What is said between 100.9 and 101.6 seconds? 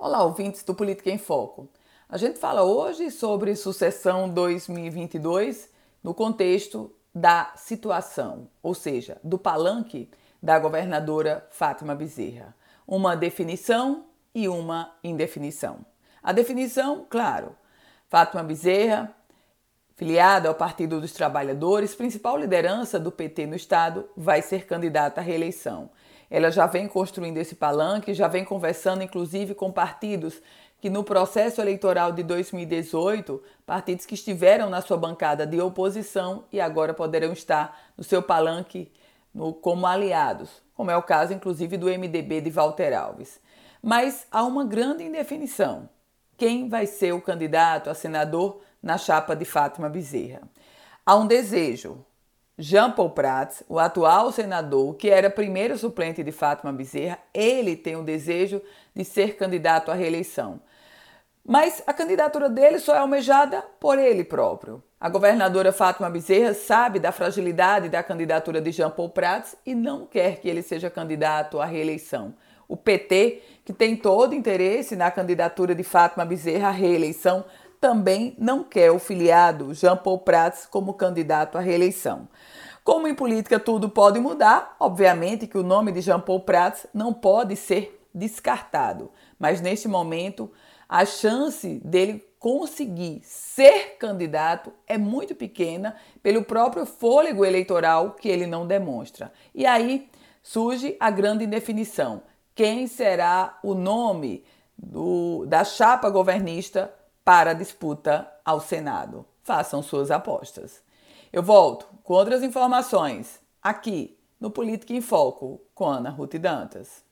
a grande